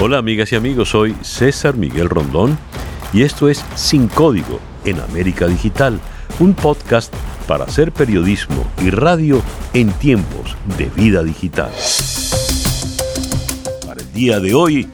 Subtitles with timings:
[0.00, 2.56] Hola amigas y amigos, soy César Miguel Rondón
[3.12, 5.98] y esto es Sin Código en América Digital,
[6.38, 7.12] un podcast
[7.48, 9.42] para hacer periodismo y radio
[9.72, 11.72] en tiempos de vida digital.
[13.84, 14.88] Para el día de hoy,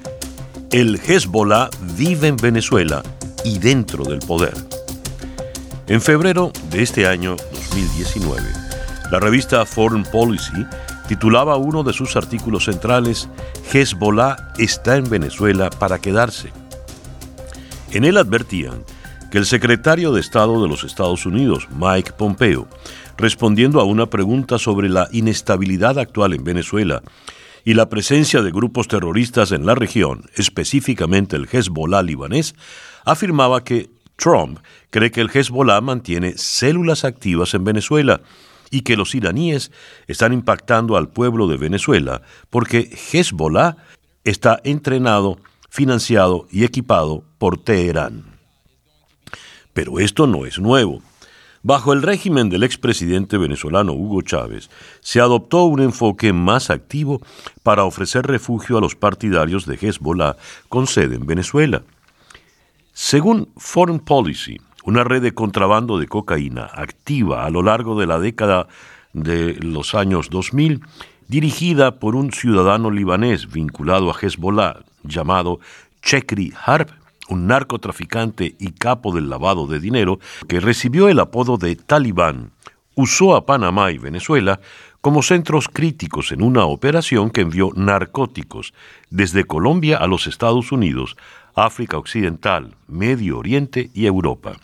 [0.73, 1.69] el Hezbollah
[1.99, 3.03] vive en Venezuela
[3.45, 4.55] y dentro del poder.
[5.87, 8.41] En febrero de este año 2019,
[9.11, 10.65] la revista Foreign Policy
[11.09, 13.29] titulaba uno de sus artículos centrales
[13.73, 16.53] Hezbollah está en Venezuela para quedarse.
[17.93, 18.85] En él advertían
[19.31, 22.69] que el secretario de Estado de los Estados Unidos, Mike Pompeo,
[23.17, 27.03] respondiendo a una pregunta sobre la inestabilidad actual en Venezuela
[27.65, 32.55] y la presencia de grupos terroristas en la región, específicamente el Hezbollah libanés,
[33.05, 34.59] afirmaba que Trump
[34.91, 38.21] cree que el Hezbollah mantiene células activas en Venezuela
[38.75, 39.71] y que los iraníes
[40.09, 43.77] están impactando al pueblo de Venezuela porque Hezbollah
[44.25, 45.39] está entrenado,
[45.71, 48.25] financiado y equipado por Teherán.
[49.73, 51.03] Pero esto no es nuevo.
[51.63, 54.69] Bajo el régimen del expresidente venezolano Hugo Chávez,
[55.01, 57.23] se adoptó un enfoque más activo
[57.63, 60.37] para ofrecer refugio a los partidarios de Hezbollah
[60.69, 61.85] con sede en Venezuela.
[62.93, 68.19] Según Foreign Policy, una red de contrabando de cocaína activa a lo largo de la
[68.19, 68.69] década
[69.15, 70.83] de los años 2000,
[71.27, 75.59] dirigida por un ciudadano libanés vinculado a Hezbollah llamado
[76.03, 76.89] Chekri Harb,
[77.31, 82.51] un narcotraficante y capo del lavado de dinero que recibió el apodo de Talibán,
[82.95, 84.61] usó a Panamá y Venezuela
[85.01, 88.75] como centros críticos en una operación que envió narcóticos
[89.09, 91.17] desde Colombia a los Estados Unidos,
[91.55, 94.57] África Occidental, Medio Oriente y Europa.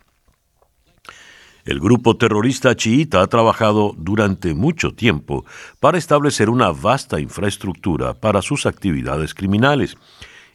[1.71, 5.45] El grupo terrorista chiita ha trabajado durante mucho tiempo
[5.79, 9.97] para establecer una vasta infraestructura para sus actividades criminales,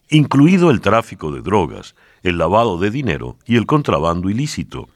[0.09, 4.89] incluido el tráfico de drogas, el lavado de dinero y el contrabando ilícito.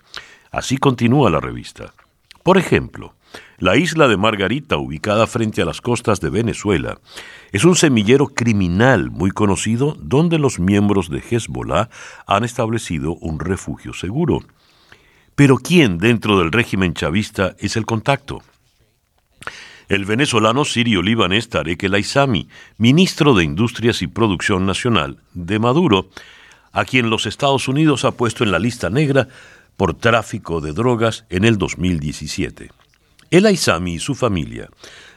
[0.51, 1.93] Así continúa la revista.
[2.43, 3.13] Por ejemplo,
[3.57, 6.99] la isla de Margarita, ubicada frente a las costas de Venezuela,
[7.53, 11.89] es un semillero criminal muy conocido donde los miembros de Hezbollah
[12.27, 14.41] han establecido un refugio seguro.
[15.39, 18.43] Pero ¿quién dentro del régimen chavista es el contacto?
[19.87, 26.09] El venezolano sirio-libanés Tarek El Aizami, ministro de Industrias y Producción Nacional de Maduro,
[26.73, 29.29] a quien los Estados Unidos ha puesto en la lista negra
[29.77, 32.69] por tráfico de drogas en el 2017.
[33.31, 34.69] El Aizami y su familia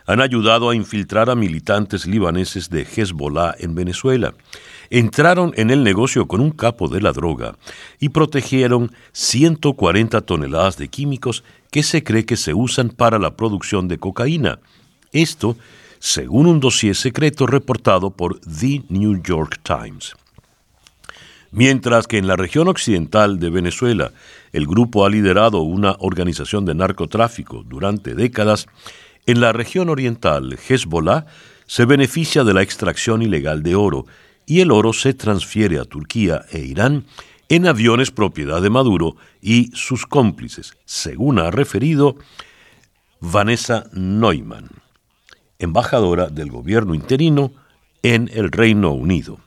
[0.06, 4.34] han ayudado a infiltrar a militantes libaneses de Hezbollah en Venezuela
[4.92, 7.56] entraron en el negocio con un capo de la droga
[7.98, 13.88] y protegieron 140 toneladas de químicos que se cree que se usan para la producción
[13.88, 14.58] de cocaína.
[15.10, 15.56] Esto,
[15.98, 20.14] según un dossier secreto reportado por The New York Times.
[21.52, 24.12] Mientras que en la región occidental de Venezuela
[24.52, 28.66] el grupo ha liderado una organización de narcotráfico durante décadas,
[29.26, 31.26] en la región oriental Hezbollah
[31.66, 34.06] se beneficia de la extracción ilegal de oro
[34.46, 37.04] y el oro se transfiere a Turquía e Irán
[37.48, 42.16] en aviones propiedad de Maduro y sus cómplices, según ha referido
[43.20, 44.70] Vanessa Neumann,
[45.58, 47.52] embajadora del gobierno interino
[48.02, 49.38] en el Reino Unido.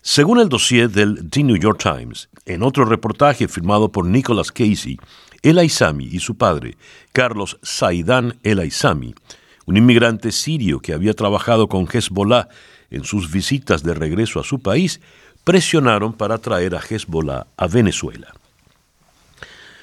[0.00, 4.98] Según el dossier del The New York Times, en otro reportaje firmado por Nicholas Casey,
[5.42, 6.76] el Aizami y su padre,
[7.12, 9.14] Carlos Saidán el Aizami,
[9.66, 12.48] un inmigrante sirio que había trabajado con Hezbollah
[12.90, 15.00] en sus visitas de regreso a su país,
[15.44, 18.32] presionaron para traer a Hezbollah a Venezuela.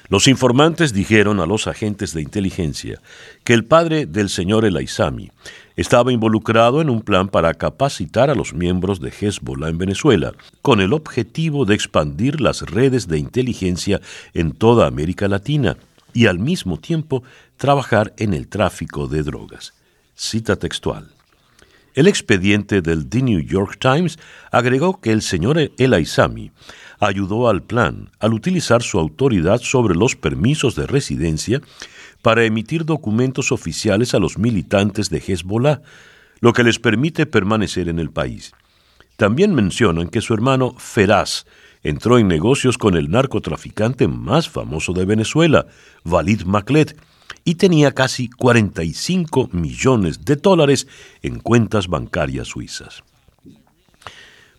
[0.08, 3.00] Los informantes dijeron a los agentes de inteligencia
[3.42, 5.32] que el padre del señor El Aizami
[5.74, 10.80] estaba involucrado en un plan para capacitar a los miembros de Hezbollah en Venezuela, con
[10.80, 14.00] el objetivo de expandir las redes de inteligencia
[14.32, 15.76] en toda América Latina
[16.14, 17.24] y al mismo tiempo
[17.56, 19.74] trabajar en el tráfico de drogas.
[20.14, 21.15] Cita textual.
[21.96, 24.18] El expediente del The New York Times
[24.52, 26.52] agregó que el señor El Aizami
[27.00, 31.62] ayudó al plan al utilizar su autoridad sobre los permisos de residencia
[32.20, 35.80] para emitir documentos oficiales a los militantes de Hezbollah,
[36.40, 38.52] lo que les permite permanecer en el país.
[39.16, 41.46] También mencionan que su hermano Feraz
[41.82, 45.66] entró en negocios con el narcotraficante más famoso de Venezuela,
[46.04, 46.94] Walid Maklet,
[47.46, 50.88] y tenía casi 45 millones de dólares
[51.22, 53.04] en cuentas bancarias suizas.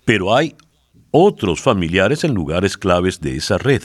[0.05, 0.55] Pero hay
[1.11, 3.83] otros familiares en lugares claves de esa red.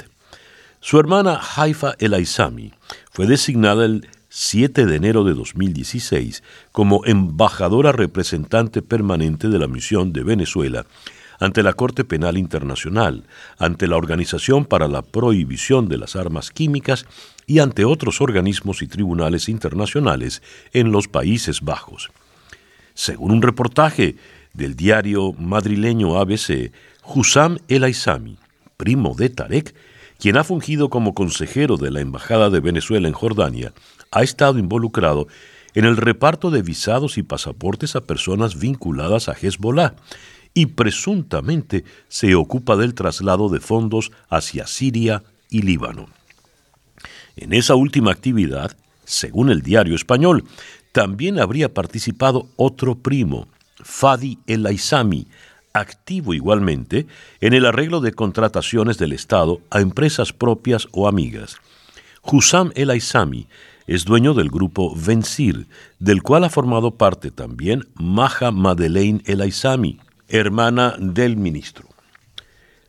[0.79, 2.73] Su hermana Haifa El Aizami
[3.11, 10.13] fue designada el 7 de enero de 2016 como embajadora representante permanente de la misión
[10.13, 10.87] de Venezuela
[11.43, 13.25] ante la Corte Penal Internacional,
[13.59, 17.05] ante la Organización para la Prohibición de las Armas Químicas
[17.49, 20.41] y ante otros organismos y tribunales internacionales
[20.73, 22.13] en los Países Bajos.
[22.95, 24.15] Según un reportaje
[24.53, 26.71] del diario madrileño ABC,
[27.05, 28.39] Hussam El Aizami,
[28.77, 29.75] primo de Tarek,
[30.21, 33.73] quien ha fungido como consejero de la Embajada de Venezuela en Jordania,
[34.13, 35.27] ha estado involucrado
[35.75, 39.97] en el reparto de visados y pasaportes a personas vinculadas a Hezbollah
[40.55, 46.09] y presuntamente se ocupa del traslado de fondos hacia Siria y Líbano.
[47.37, 50.45] En esa última actividad, según el diario español,
[50.93, 55.27] también habría participado otro primo, Fadi El Aizami,
[55.73, 57.07] activo igualmente
[57.41, 61.57] en el arreglo de contrataciones del Estado a empresas propias o amigas.
[62.23, 63.49] Hussam El Aizami
[63.87, 65.67] es dueño del grupo Vencir,
[65.99, 69.99] del cual ha formado parte también Maja Madeleine El Aizami,
[70.33, 71.87] hermana del ministro.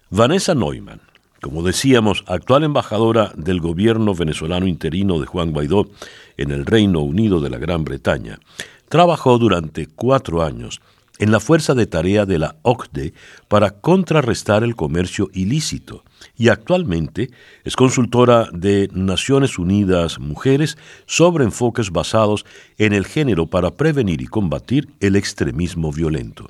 [0.09, 1.01] Vanessa Neumann,
[1.41, 5.89] como decíamos, actual embajadora del gobierno venezolano interino de Juan Guaidó
[6.37, 8.39] en el Reino Unido de la Gran Bretaña,
[8.87, 10.79] trabajó durante cuatro años
[11.19, 13.13] en la fuerza de tarea de la OCDE
[13.49, 16.05] para contrarrestar el comercio ilícito
[16.37, 17.29] y actualmente
[17.65, 22.45] es consultora de Naciones Unidas Mujeres sobre enfoques basados
[22.77, 26.49] en el género para prevenir y combatir el extremismo violento.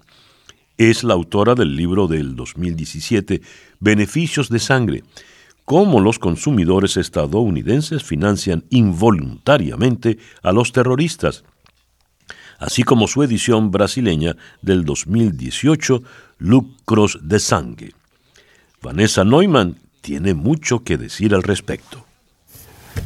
[0.78, 3.42] Es la autora del libro del 2017
[3.80, 5.04] Beneficios de Sangre,
[5.66, 11.44] cómo los consumidores estadounidenses financian involuntariamente a los terroristas,
[12.60, 16.02] así como su edición brasileña del 2018,
[16.40, 17.94] Lucros de Sangue.
[18.82, 22.06] Vanessa Neumann tiene mucho que decir al respecto.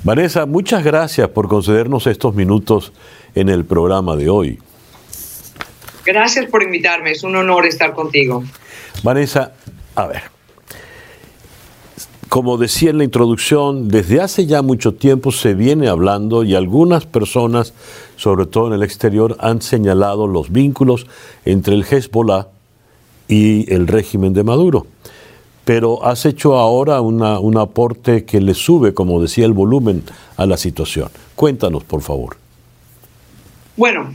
[0.03, 2.93] Vanessa, muchas gracias por concedernos estos minutos
[3.35, 4.59] en el programa de hoy.
[6.07, 8.41] Gracias por invitarme, es un honor estar contigo.
[9.03, 9.51] Vanessa,
[9.93, 10.21] a ver,
[12.29, 17.05] como decía en la introducción, desde hace ya mucho tiempo se viene hablando y algunas
[17.05, 17.73] personas,
[18.15, 21.07] sobre todo en el exterior, han señalado los vínculos
[21.43, 22.47] entre el Hezbollah
[23.27, 24.87] y el régimen de Maduro.
[25.65, 30.03] Pero has hecho ahora un aporte que le sube, como decía, el volumen
[30.37, 31.09] a la situación.
[31.35, 32.37] Cuéntanos, por favor.
[33.75, 34.13] Bueno,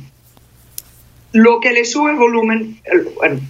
[1.32, 2.78] lo que le sube el volumen,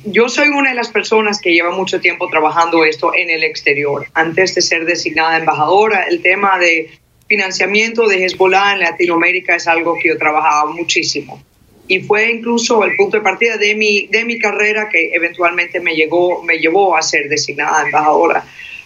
[0.05, 4.07] yo soy una de las personas que lleva mucho tiempo trabajando esto en el exterior.
[4.15, 6.91] Antes de ser designada embajadora, el tema de
[7.27, 11.43] financiamiento de Hezbollah en Latinoamérica es algo que yo trabajaba muchísimo.
[11.89, 15.95] Y fue incluso el punto de partida de mi, de mi carrera que eventualmente me,
[15.95, 18.45] llegó, me llevó a ser designada embajadora,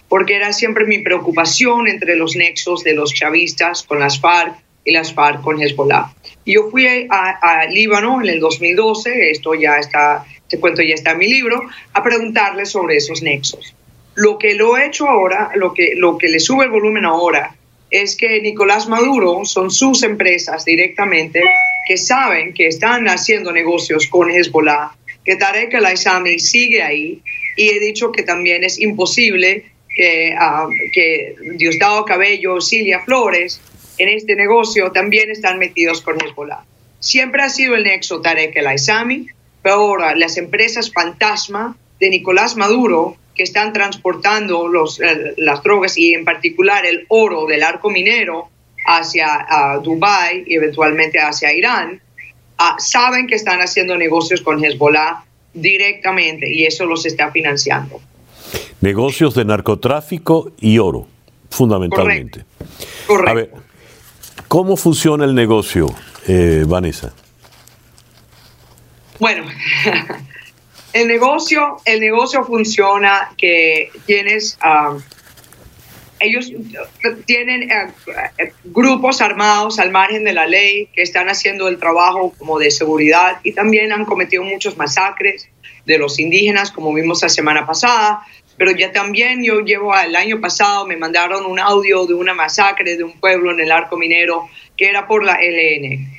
[0.09, 4.55] porque era siempre mi preocupación entre los nexos de los chavistas con las FARC
[4.87, 6.13] y las FARC con Hezbollah.
[6.45, 11.17] Yo fui a, Líbano en el 2012, esto ya está, te cuento, ya está en
[11.17, 11.61] mi libro,
[11.93, 13.75] a preguntarle sobre esos nexos.
[14.15, 17.53] Lo que lo he hecho ahora, lo que, lo que le sube el volumen ahora,
[17.91, 21.41] es que Nicolás Maduro son sus empresas directamente
[21.85, 24.91] que saben que están haciendo negocios con Hezbollah,
[25.25, 27.21] que Tarek el sigue ahí
[27.57, 33.59] y he dicho que también es imposible que, uh, que Diosdado Cabello, Cilia Flores
[33.97, 36.63] en este negocio también están metidos con Hezbollah.
[36.99, 39.27] Siempre ha sido el nexo Tarek el Aizami,
[39.61, 45.97] pero ahora las empresas fantasma de Nicolás Maduro que están transportando los, eh, las drogas
[45.97, 48.49] y en particular el oro del arco minero
[48.85, 49.45] hacia
[49.83, 52.01] Dubái y eventualmente hacia Irán,
[52.57, 55.23] ah, saben que están haciendo negocios con Hezbollah
[55.53, 57.99] directamente y eso los está financiando.
[58.81, 61.07] Negocios de narcotráfico y oro,
[61.49, 62.45] fundamentalmente.
[63.07, 63.29] Correcto.
[63.29, 63.51] A ver,
[64.47, 65.87] ¿Cómo funciona el negocio,
[66.25, 67.13] eh, Vanessa?
[69.19, 69.45] Bueno,
[70.93, 75.01] el negocio, el negocio funciona que tienes, um,
[76.19, 76.49] ellos
[77.25, 77.91] tienen eh,
[78.37, 82.71] eh, grupos armados al margen de la ley que están haciendo el trabajo como de
[82.71, 85.49] seguridad y también han cometido muchos masacres
[85.85, 88.25] de los indígenas, como vimos la semana pasada,
[88.57, 92.97] pero ya también yo llevo el año pasado, me mandaron un audio de una masacre
[92.97, 96.17] de un pueblo en el arco minero que era por la LN.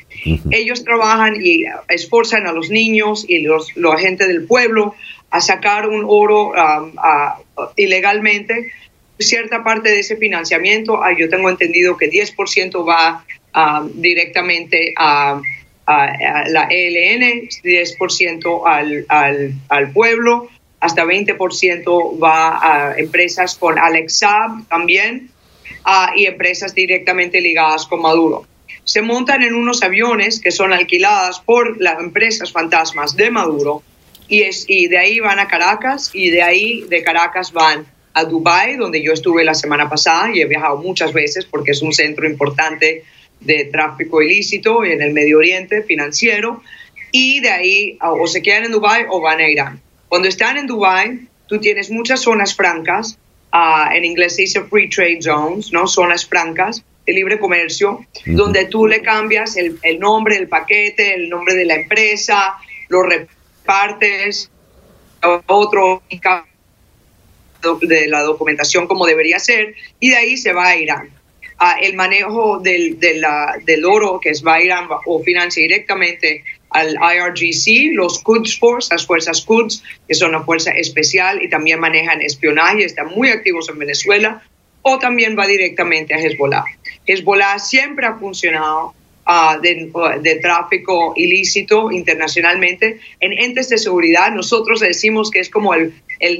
[0.51, 4.95] Ellos trabajan y esforzan a los niños y los, los agentes del pueblo
[5.31, 6.93] a sacar un oro um,
[7.77, 8.73] ilegalmente.
[9.19, 15.41] Cierta parte de ese financiamiento, ah, yo tengo entendido que 10% va um, directamente a,
[15.87, 25.31] la ELN, 10% al, al, al pueblo, hasta 20% va a empresas con Alexab también
[25.85, 28.47] uh, y empresas directamente ligadas con Maduro.
[28.85, 33.83] se montan en unos aviones que son alquiladas por las empresas fantasmas de Maduro
[34.29, 38.25] y, es, y de ahí van a Caracas y de ahí de Caracas van a
[38.25, 41.93] Dubái, donde yo estuve la semana pasada y he viajado muchas veces porque es un
[41.93, 43.05] centro importante
[43.41, 46.63] de tráfico ilícito en el Medio Oriente financiero
[47.13, 49.81] y de ahí o se quedan en Dubái o van a Irán.
[50.09, 53.19] Cuando están en Dubái, tú tienes muchas zonas francas,
[53.53, 55.87] uh, en inglés se dice free trade zones, ¿no?
[55.87, 61.29] Zonas francas de libre comercio, donde tú le cambias el, el, nombre del paquete, el
[61.29, 62.57] nombre de la empresa,
[62.89, 64.51] lo repartes
[65.23, 66.03] a otro
[67.83, 71.11] de la documentación como debería ser y de ahí se va a Irán
[71.81, 78.59] el manejo del, del oro, que es Bayram o financia directamente al IRGC, los Quds
[78.59, 83.31] Force, las fuerzas Quds, que son una fuerza especial y también manejan espionaje, están muy
[83.31, 84.43] activos en Venezuela,
[84.83, 86.65] o también va directamente a Hezbollah.
[87.07, 88.95] Hezbollah siempre ha funcionado
[89.27, 94.31] uh, de, de, tráfico ilícito internacionalmente en entes de seguridad.
[94.33, 95.95] Nosotros decimos que es como el,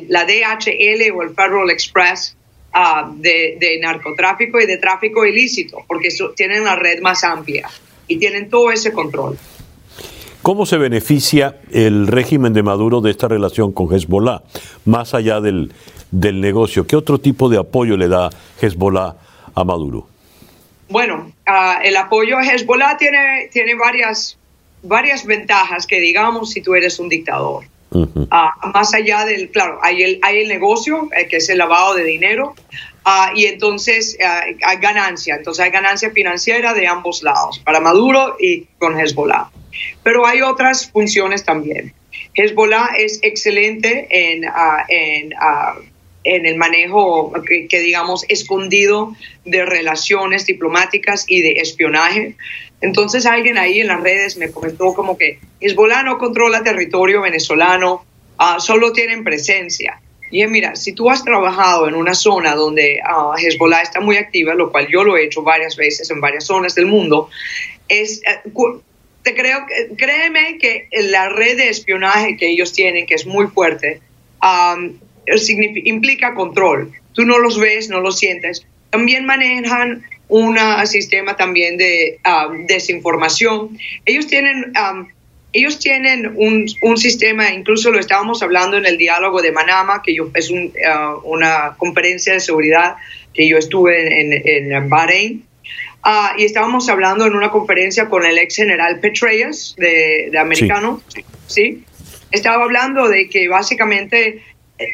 [0.09, 2.37] la DHL o el Federal Express
[2.75, 7.69] uh, de, narcotráfico y de tráfico ilícito, porque tienen la red más amplia
[8.07, 9.39] y tienen todo ese control.
[10.49, 14.41] ¿Cómo se beneficia el régimen de Maduro de esta relación con Hezbollah,
[14.87, 15.75] más allá del,
[16.11, 16.87] del negocio?
[16.87, 19.15] ¿Qué otro tipo de apoyo le da Hezbollah
[19.55, 20.09] a Maduro?
[20.89, 24.39] Bueno, uh, el apoyo a Hezbollah tiene, tiene varias,
[24.83, 27.65] varias ventajas que digamos si tú eres un dictador.
[27.91, 28.07] Uh,
[28.73, 32.05] más allá del, claro, hay el, hay el negocio, eh, que es el lavado de
[32.05, 32.55] dinero,
[33.05, 38.65] uh, y entonces hay ganancia, entonces hay ganancia financiera de ambos lados, para Maduro y
[38.79, 39.51] con Hezbollah.
[40.03, 41.93] Pero hay otras funciones también.
[42.35, 44.45] Hezbollah es excelente en,
[44.89, 45.33] en,
[46.25, 52.37] en el manejo, que, que digamos, escondido de relaciones diplomáticas y de espionaje.
[52.81, 58.05] Entonces alguien ahí en las redes me comentó como que Hezbollah no controla territorio venezolano,
[58.39, 60.01] uh, solo tienen presencia.
[60.31, 64.55] Y mira, si tú has trabajado en una zona donde uh, Hezbollah está muy activa,
[64.55, 67.31] lo cual yo lo he hecho varias veces en varias zonas del mundo,
[67.89, 68.81] es, uh,
[69.29, 69.67] te creo,
[69.97, 74.01] créeme que la red de espionaje que ellos tienen, que es muy fuerte,
[74.43, 74.95] um,
[75.85, 76.93] implica control.
[77.13, 78.67] Tú no los ves, no los sientes.
[78.91, 80.57] También manejan un
[80.87, 83.79] sistema también de um, desinformación.
[84.07, 85.09] Ellos tienen, um,
[85.53, 90.15] ellos tienen un, un, sistema, incluso lo estábamos hablando en el diálogo de Manama, que
[90.15, 92.97] yo, es un, uh, una conferencia de seguridad
[93.35, 95.48] que yo estuve en, en Bahrein.
[96.05, 101.03] Uh, y estábamos hablando en una conferencia con el ex general Petraeus, de, de americano,
[101.09, 101.25] sí.
[101.47, 101.85] ¿sí?
[102.31, 104.43] Estaba hablando de que básicamente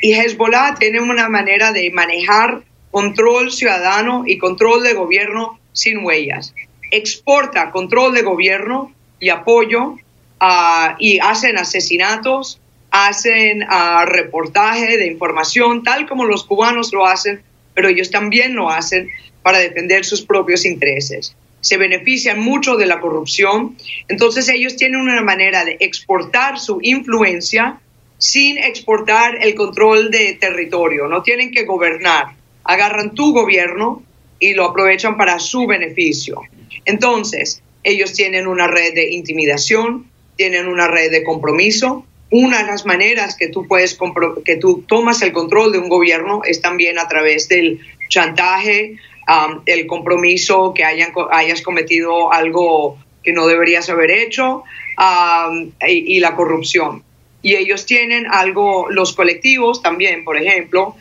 [0.01, 6.55] y Hezbollah tiene una manera de manejar control ciudadano y control de gobierno sin huellas.
[6.91, 9.97] Exporta control de gobierno y apoyo
[10.41, 17.43] uh, y hacen asesinatos, hacen uh, reportaje de información, tal como los cubanos lo hacen,
[17.75, 19.11] pero ellos también lo hacen
[19.45, 21.37] para defender sus propios intereses.
[21.61, 23.77] Se benefician mucho de la corrupción,
[24.09, 27.79] entonces ellos tienen una manera de exportar su influencia
[28.19, 32.35] sin exportar el control de territorio, no tienen que gobernar
[32.65, 34.03] agarran tu gobierno
[34.41, 36.41] y lo aprovechan para su beneficio.
[36.85, 42.07] Entonces, ellos tienen una red de intimidación, tienen una red de compromiso.
[42.31, 43.97] Una de las maneras que tú puedes
[44.45, 48.97] que tú tomas el control de un gobierno es también a través del chantaje,
[49.29, 54.65] um, el compromiso que hayan, hayas cometido algo que no deberías haber hecho
[54.99, 57.03] um, y, y la corrupción.
[57.43, 60.97] Y ellos tienen algo, los colectivos también, por ejemplo,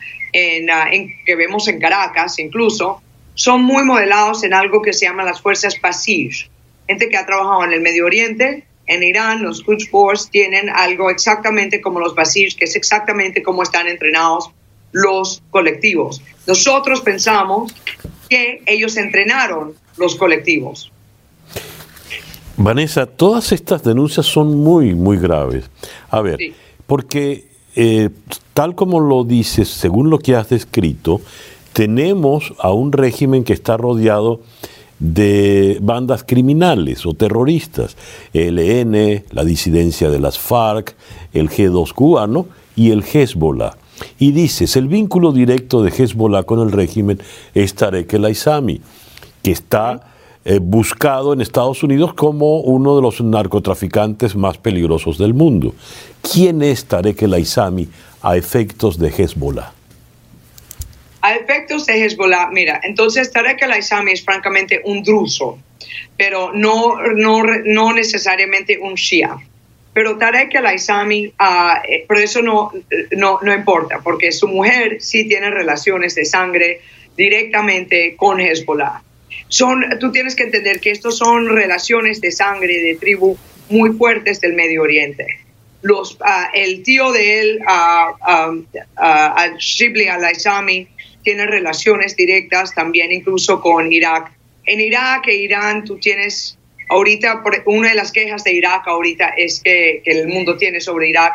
[0.70, 3.00] Ah, en, que vemos en Caracas incluso,
[3.34, 6.48] son muy modelados en algo que se llama las fuerzas Basij.
[6.88, 11.08] Gente que ha trabajado en el Medio Oriente, en Irán, los Quds Force tienen algo
[11.08, 14.50] exactamente como los Basij, que es exactamente como están entrenados
[14.90, 16.20] los colectivos.
[16.48, 17.72] Nosotros pensamos
[18.34, 20.90] que ellos entrenaron los colectivos.
[22.56, 25.70] Vanessa, todas estas denuncias son muy, muy graves.
[26.10, 26.52] A ver, sí.
[26.86, 27.44] porque
[27.76, 28.10] eh,
[28.52, 31.20] tal como lo dices, según lo que has descrito,
[31.72, 34.40] tenemos a un régimen que está rodeado
[34.98, 37.96] de bandas criminales o terroristas,
[38.32, 40.94] el ELN, la disidencia de las FARC,
[41.32, 43.76] el G2 cubano y el Hezbollah.
[44.18, 47.20] Y dices, el vínculo directo de Hezbollah con el régimen
[47.54, 48.80] es Tarek el Aizami,
[49.42, 50.00] que está
[50.44, 55.74] eh, buscado en Estados Unidos como uno de los narcotraficantes más peligrosos del mundo.
[56.20, 57.88] ¿Quién es Tarek el Aizami
[58.22, 59.72] a efectos de Hezbollah?
[61.24, 65.58] A efectos de Hezbollah, mira, entonces Tarek el-Aizami es francamente un druso,
[66.18, 69.38] pero no, no, no necesariamente un shia.
[69.94, 72.72] Pero Tarek el-Aizami, uh, pero eso no,
[73.12, 76.80] no, no importa, porque su mujer sí tiene relaciones de sangre
[77.16, 79.02] directamente con Hezbollah.
[79.48, 83.38] Son, tú tienes que entender que estos son relaciones de sangre de tribu
[83.70, 85.26] muy fuertes del Medio Oriente.
[85.82, 90.88] Los, uh, el tío de él, uh, Shibli al-Aizami,
[91.22, 94.32] tiene relaciones directas también incluso con Irak.
[94.66, 96.58] En Irak e Irán tú tienes,
[96.94, 101.32] ahorita, una de las quejas de Irak ahorita es que, el mundo tiene sobre Irak,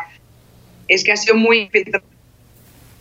[0.88, 2.04] es que ha sido muy infiltrado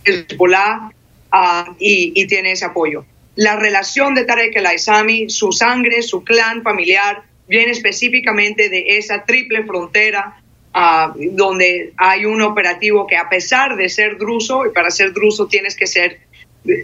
[0.05, 3.05] uh, y, y, tiene ese apoyo.
[3.35, 9.23] La relación de Tarek el Aizami, su sangre, su clan familiar, viene específicamente de esa
[9.25, 10.41] triple frontera
[10.75, 15.47] uh, donde hay un operativo que a pesar de ser druso, y para ser druso
[15.47, 16.19] tienes que ser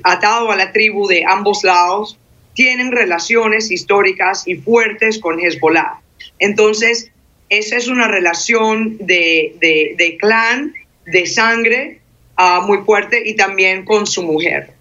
[0.04, 2.18] atado a la tribu de ambos lados,
[2.56, 6.00] tienen relaciones históricas y fuertes con Hezbollah.
[6.40, 7.12] Entonces,
[7.50, 10.74] esa es una relación de, de, clan,
[11.06, 12.00] de sangre
[12.40, 14.72] uh, muy fuerte y también con su mujer.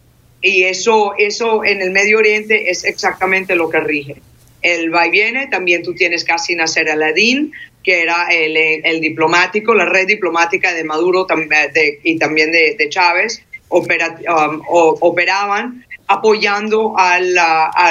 [0.41, 4.17] Y eso, eso en el Medio Oriente es exactamente lo que rige.
[4.63, 7.53] El va y viene, también tú tienes casi Nasser al-Adin,
[7.83, 13.45] que era el, el, diplomático, la red diplomática de Maduro de, y también de, Chávez,
[13.75, 17.19] Um, operaban apoyando a,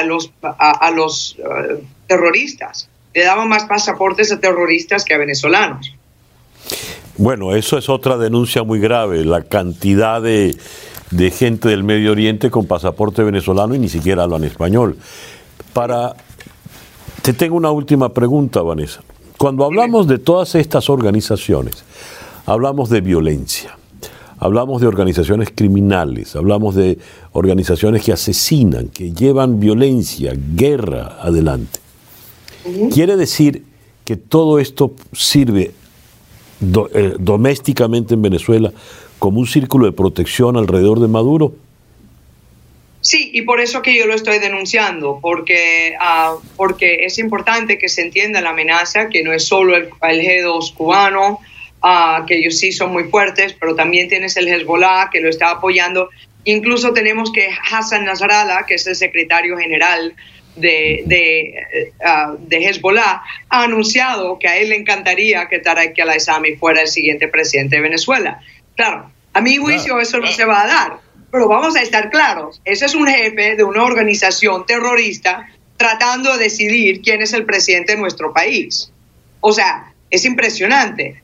[0.03, 2.89] los, a, los uh, terroristas.
[3.13, 5.93] Le daban más pasaportes a terroristas que a venezolanos.
[7.17, 10.57] Bueno, eso es otra denuncia muy grave, la cantidad de,
[11.11, 14.97] de gente del Medio Oriente con pasaporte venezolano y ni siquiera hablan español.
[15.73, 16.15] Para
[17.21, 19.01] te tengo una última pregunta, Vanessa.
[19.37, 21.83] Cuando hablamos de todas estas organizaciones,
[22.45, 23.77] hablamos de violencia
[24.43, 26.97] hablamos de organizaciones criminales, hablamos de
[27.31, 31.79] organizaciones que asesinan, que llevan violencia, guerra adelante.
[32.93, 33.63] Quiere decir
[34.03, 35.71] que todo esto sirve
[36.61, 38.73] eh, domésticamente en Venezuela
[39.17, 41.53] como un círculo de protección alrededor de Maduro.
[42.99, 47.87] Sí, y por eso que yo lo estoy denunciando, porque, ah, porque es importante que
[47.87, 51.39] se entienda la amenaza, que no es solo el, el G2 cubano,
[52.27, 56.09] que ellos sí son muy fuertes, pero también tienes el Hezbollah que lo está apoyando.
[56.45, 60.15] Incluso tenemos que Hassan Nasrallah, que es el secretario general
[60.55, 61.55] de, de,
[61.99, 66.87] uh, de, Hezbollah, ha anunciado que a él le encantaría que Tarek al-Aizami fuera el
[66.87, 68.39] siguiente presidente de Venezuela.
[68.75, 70.97] Claro, a mi juicio eso no se va a dar,
[71.31, 76.43] pero vamos a estar claros, ese es un jefe de una organización terrorista tratando de
[76.43, 78.91] decidir quién es el presidente de nuestro país.
[79.41, 81.23] O sea, es impresionante.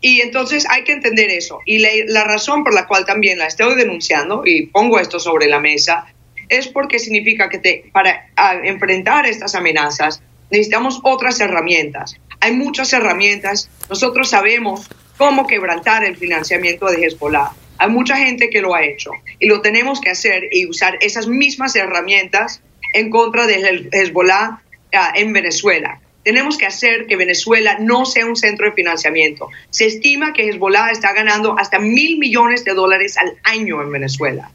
[0.00, 1.60] y entonces hay que entender eso.
[1.64, 5.60] Y la, razón por la cual también la estoy denunciando y pongo esto sobre la
[5.60, 6.06] mesa
[6.48, 8.28] es porque significa que te, para
[8.64, 10.20] enfrentar estas amenazas
[10.50, 12.16] necesitamos otras herramientas.
[12.40, 13.70] Hay muchas herramientas.
[13.88, 17.52] Nosotros sabemos cómo quebrantar el financiamiento de Hezbollah.
[17.78, 21.28] Hay mucha gente que lo ha hecho y lo tenemos que hacer y usar esas
[21.28, 22.60] mismas herramientas
[22.92, 28.36] en contra de Hezbollah ah, en Venezuela tenemos que hacer que Venezuela no sea un
[28.36, 29.48] centro de financiamiento.
[29.70, 34.50] Se estima que Hezbollah está ganando hasta mil millones de dólares al año en Venezuela.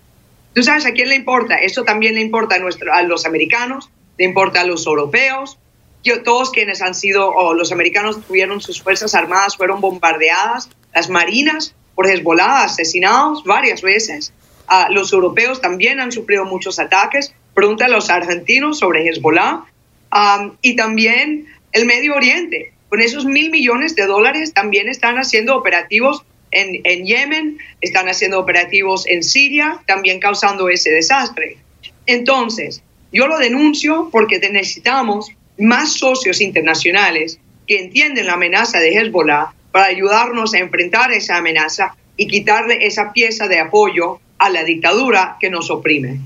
[0.54, 1.56] ¿Tú sabes a quién le importa?
[1.56, 5.58] Eso también le importa a, nuestro, a los americanos, le importa a los europeos.
[6.04, 11.10] Yo, todos quienes han sido, o los americanos tuvieron sus fuerzas armadas, fueron bombardeadas, las
[11.10, 14.34] marinas por Hezbollah, asesinados varias veces.
[14.70, 17.34] Uh, los europeos también han sufrido muchos ataques.
[17.54, 19.66] Pregunta a los argentinos sobre Hezbollah.
[20.14, 22.72] Um, y también el Medio Oriente.
[22.88, 28.40] Con esos mil millones de dólares también están haciendo operativos en, en Yemen, están haciendo
[28.40, 31.58] operativos en Siria, también causando ese desastre.
[32.06, 39.54] Entonces, yo lo denuncio porque necesitamos más socios internacionales que entienden la amenaza de Hezbollah
[39.74, 45.36] para ayudarnos a enfrentar esa amenaza y quitarle esa pieza de apoyo a la dictadura
[45.42, 46.22] que nos oprime.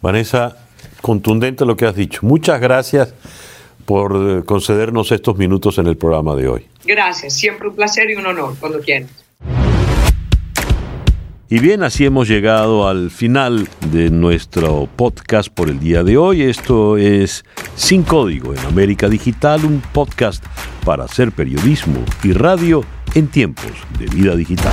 [0.00, 0.68] Vanessa,
[1.00, 2.20] contundente lo que has dicho.
[2.22, 3.14] Muchas gracias
[3.90, 6.64] por eh, concedernos estos minutos en el programa de hoy.
[6.84, 9.10] Gracias, siempre un placer y un honor, cuando quieras.
[11.48, 16.42] Y bien, así hemos llegado al final de nuestro podcast por el día de hoy.
[16.42, 20.44] Esto es Sin Código en América Digital, un podcast
[20.84, 22.84] para hacer periodismo y radio
[23.16, 24.72] en tiempos de vida digital.